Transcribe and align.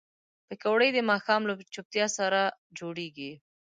پکورې 0.47 0.89
د 0.93 0.99
ماښام 1.09 1.41
له 1.49 1.53
چوپتیا 1.73 2.05
سره 2.17 2.39
جوړېږي 2.77 3.31